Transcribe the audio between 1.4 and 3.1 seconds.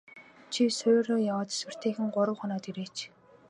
тэсвэртэйхэн гурав хоноод ирээч.